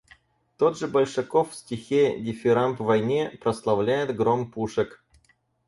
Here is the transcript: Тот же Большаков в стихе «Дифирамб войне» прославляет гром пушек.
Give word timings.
Тот 0.57 0.79
же 0.79 0.87
Большаков 0.87 1.51
в 1.51 1.55
стихе 1.55 2.19
«Дифирамб 2.19 2.79
войне» 2.79 3.37
прославляет 3.39 4.15
гром 4.15 4.49
пушек. 4.49 5.03